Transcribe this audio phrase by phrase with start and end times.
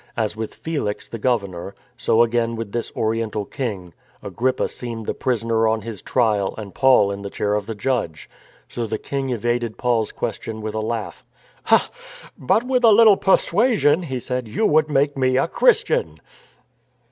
[0.17, 3.93] As with Felix, the gov ernor, so again with this Oriental king,
[4.23, 8.27] Agrippa seemed the prisoner on his trial and Paul in the chair of the judge.
[8.67, 11.23] So the king evaded Paul's question with a laugh."
[11.71, 11.87] With
[12.35, 16.19] but little persuasion," he said," you would make me a Christian."